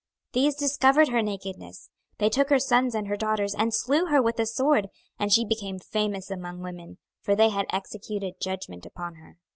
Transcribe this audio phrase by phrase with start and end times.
[0.33, 4.19] 26:023:010 These discovered her nakedness: they took her sons and her daughters, and slew her
[4.19, 4.89] with the sword:
[5.19, 9.37] and she became famous among women; for they had executed judgment upon her.